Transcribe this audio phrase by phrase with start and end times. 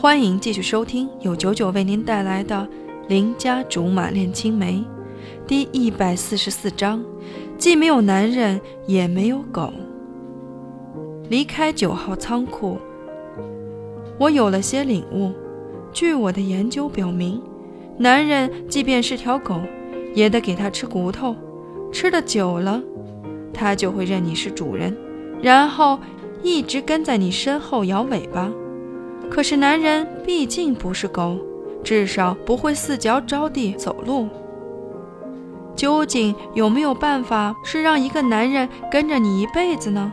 [0.00, 2.54] 欢迎继续收听由九九为您带来的
[3.08, 4.74] 《邻家竹马恋青梅》
[5.44, 7.04] 第一百四十四章，
[7.58, 9.72] 既没有男人，也没有狗。
[11.28, 12.78] 离开九号仓库，
[14.20, 15.32] 我有了些领悟。
[15.92, 17.42] 据我的研究表明，
[17.96, 19.60] 男人即便是条狗，
[20.14, 21.34] 也得给它吃骨头，
[21.90, 22.80] 吃的久了，
[23.52, 24.96] 它就会认你是主人，
[25.42, 25.98] 然后
[26.40, 28.48] 一直跟在你身后摇尾巴。
[29.30, 31.38] 可是男人毕竟不是狗，
[31.84, 34.28] 至少不会四脚着地走路。
[35.76, 40.12] 究竟有没有办法是让一个男人跟着你一辈子呢？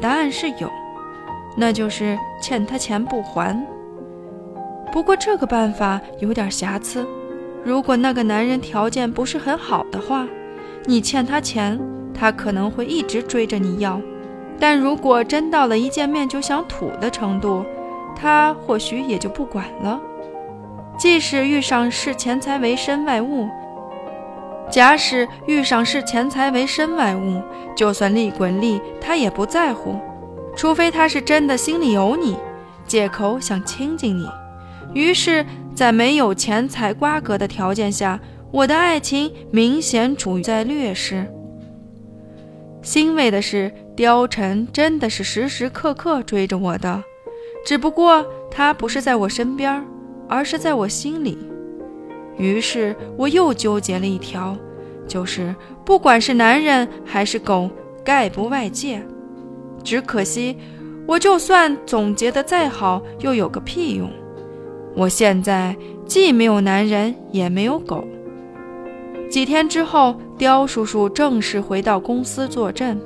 [0.00, 0.70] 答案是有，
[1.56, 3.66] 那就是欠他钱不还。
[4.92, 7.04] 不过这个办法有点瑕疵。
[7.64, 10.28] 如果那个男人条件不是很好的话，
[10.84, 11.80] 你欠他钱，
[12.12, 13.98] 他可能会一直追着你要；
[14.60, 17.64] 但如果真到了一见面就想吐的程度，
[18.14, 20.00] 他或许也就不管了。
[20.96, 23.48] 即使遇上视钱财为身外物，
[24.70, 27.42] 假使遇上视钱财为身外物，
[27.76, 29.98] 就算利滚利，他也不在乎，
[30.56, 32.36] 除非他是真的心里有你，
[32.86, 34.28] 借口想亲近你。
[34.92, 38.20] 于是，在没有钱财瓜葛的条件下，
[38.52, 41.26] 我的爱情明显处在劣势。
[42.82, 47.02] 欣慰的是，貂蝉真的是时时刻刻追着我的。
[47.64, 49.84] 只不过他不是在我身边，
[50.28, 51.38] 而是在我心里。
[52.36, 54.56] 于是我又纠结了一条，
[55.06, 57.70] 就是不管是男人还是狗，
[58.04, 59.02] 概不外借。
[59.82, 60.56] 只可惜，
[61.06, 64.10] 我就算总结的再好，又有个屁用？
[64.94, 68.04] 我现在既没有男人，也没有狗。
[69.30, 73.00] 几天之后，刁叔叔正式回到公司坐镇。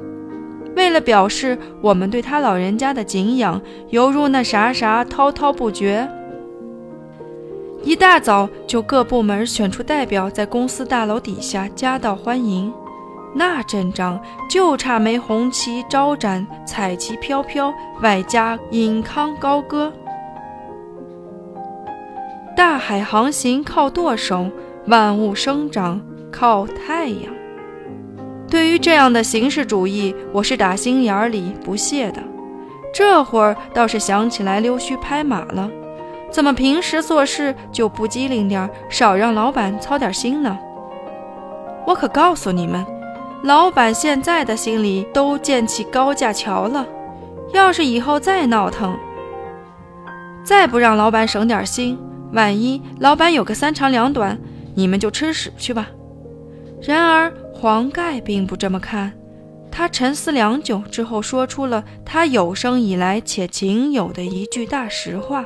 [0.79, 6.09] 为了表示我们对他老人家的敬仰，犹如那啥啥滔滔不绝，
[7.83, 12.73] 一大早就各部门选出代表，在公司大楼底下夹道欢迎。
[13.35, 19.93] 那阵仗就差没红旗招展、彩旗飘飘，外加引吭高歌。
[22.57, 24.49] 大海航行靠舵手，
[24.87, 26.01] 万物生长
[26.31, 27.38] 靠太阳。
[28.51, 32.23] 对于这样的形式主义，我是打心眼里不屑的。
[32.95, 35.71] 这会儿倒是想起来溜须拍马了，
[36.31, 40.59] 怎么平时做事就不机灵点，少让老板操点心呢？
[41.87, 42.85] 我可告诉你们，
[43.43, 46.87] 老板现在的心里都建起高架桥了。
[47.53, 48.97] 要是以后再闹腾，
[50.43, 51.99] 再不让老板省点心，
[52.33, 54.39] 万一老板有个三长两短，
[54.75, 55.87] 你们就吃屎去吧。
[56.81, 57.31] 然而。
[57.61, 59.13] 黄盖并不这么看，
[59.69, 65.45] 他沉思良久之后，说出了他有生以来且仅有的一句大实话：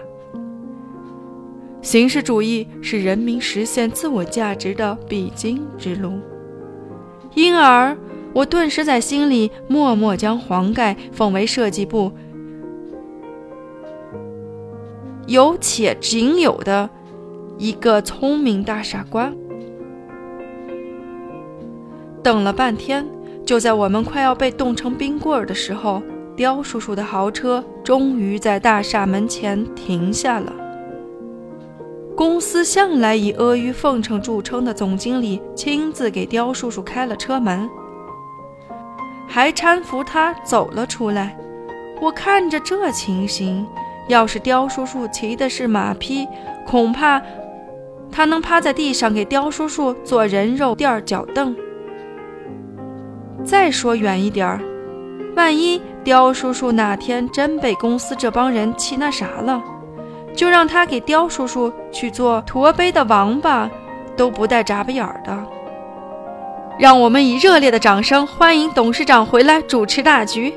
[1.81, 6.21] 形式主义是人民实现自我价值的必经之路。
[7.33, 7.97] 因而，
[8.35, 12.13] 我顿时在心里默默将黄盖奉为设计部
[15.27, 16.91] 有且仅有的
[17.57, 19.33] 一个聪明大傻瓜。
[22.23, 23.05] 等了半天，
[23.45, 26.01] 就在我们快要被冻成冰棍儿的时候，
[26.37, 30.53] 刁叔叔的豪车终于在大厦门前停下了。
[32.15, 37.69] 公司向来以阿谀奉承著称的总经理亲自给刁叔叔开了车门，
[39.27, 41.37] 还搀扶他走了出来。
[42.01, 43.67] 我看着这情形，
[44.09, 46.29] 要是刁叔叔骑的是马匹，
[46.67, 47.21] 恐怕
[48.13, 51.57] 他能趴在地上给刁叔叔做人肉垫脚凳。
[53.45, 54.61] 再说远一点儿，
[55.37, 59.63] 万一刁叔叔哪天真被公司这帮人气那啥了，
[60.35, 63.69] 就让他给刁叔叔去做驼背的王八，
[64.17, 65.37] 都不带眨巴眼儿的。
[66.79, 70.55] 让我们以热烈的掌声欢迎董事长回来主持大局。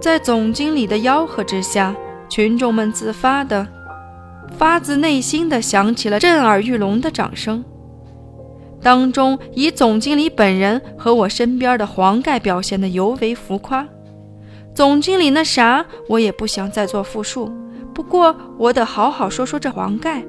[0.00, 1.94] 在总经理的吆喝之下，
[2.28, 3.66] 群众们自发的、
[4.58, 7.64] 发自内心的响起了震耳欲聋的掌声。
[8.84, 13.88] 当中以总经理本人和我身边的黄盖表现的尤为浮夸。
[14.74, 17.50] 总经理那啥，我也不想再做复述。
[17.94, 20.22] 不过我得好好说说这黄盖。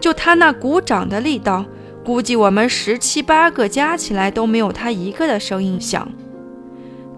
[0.00, 1.66] 就他那鼓掌的力道，
[2.02, 6.10] 估计我们十七八个加起来都没有他一个的声音响。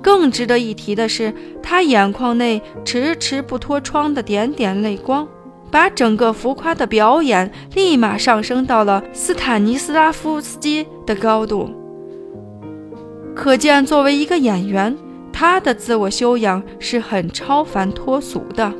[0.02, 1.32] 更值得一提的是，
[1.62, 5.28] 他眼眶内迟迟不脱窗的点点泪光。
[5.74, 11.68] 把整个浮夸的表演立马上升到了斯坦尼斯拉夫斯基的高度，
[13.34, 14.96] 可见作为一个演员，
[15.32, 18.72] 他的自我修养是很超凡脱俗的。